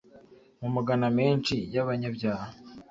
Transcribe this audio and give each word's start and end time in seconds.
Mu 0.61 0.69
magana 0.75 1.07
menshi 1.17 1.55
y'abanyabyaha, 1.73 2.47